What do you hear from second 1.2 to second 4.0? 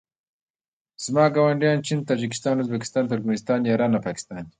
ګاونډیان چین تاجکستان ازبکستان ترکنستان ایران